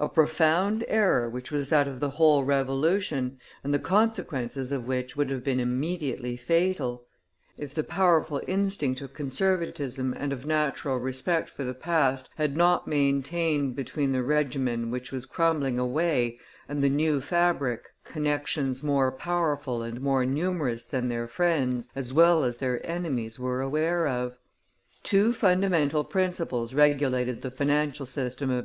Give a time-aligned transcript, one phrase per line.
[0.00, 5.14] A profound error, which was that of the whole Revolution, and the consequences of which
[5.14, 7.04] would have been immediately fatal;
[7.56, 12.88] if the powerful instinct of conservatism and of natural respect for the past had not
[12.88, 19.82] maintained between the regimen which was crumbling away and the new fabric connections more powerful
[19.84, 24.36] and more numerous than their friends as well as their enemies were aware of.
[25.04, 28.58] Two fundamental principles regulated the financial system of M.